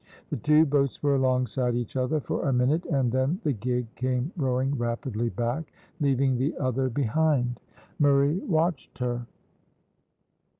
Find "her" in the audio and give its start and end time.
8.97-9.27